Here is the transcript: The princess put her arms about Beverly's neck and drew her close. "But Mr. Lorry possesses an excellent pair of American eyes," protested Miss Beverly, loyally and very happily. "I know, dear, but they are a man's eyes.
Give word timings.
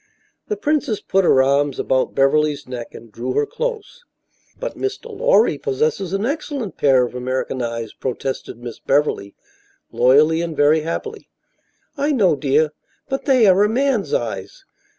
The 0.47 0.57
princess 0.57 0.99
put 0.99 1.23
her 1.25 1.43
arms 1.43 1.77
about 1.77 2.15
Beverly's 2.15 2.67
neck 2.67 2.95
and 2.95 3.11
drew 3.11 3.33
her 3.33 3.45
close. 3.45 4.03
"But 4.59 4.75
Mr. 4.75 5.15
Lorry 5.15 5.59
possesses 5.59 6.11
an 6.11 6.25
excellent 6.25 6.75
pair 6.75 7.05
of 7.05 7.13
American 7.13 7.61
eyes," 7.61 7.93
protested 7.93 8.57
Miss 8.57 8.79
Beverly, 8.79 9.35
loyally 9.91 10.41
and 10.41 10.57
very 10.57 10.79
happily. 10.81 11.29
"I 11.97 12.13
know, 12.13 12.35
dear, 12.35 12.71
but 13.09 13.25
they 13.25 13.45
are 13.45 13.63
a 13.63 13.69
man's 13.69 14.11
eyes. 14.11 14.65